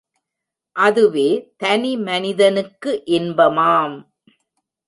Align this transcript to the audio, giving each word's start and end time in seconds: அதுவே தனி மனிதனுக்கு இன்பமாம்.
அதுவே 0.75 1.27
தனி 1.57 1.97
மனிதனுக்கு 1.97 3.03
இன்பமாம். 3.11 3.95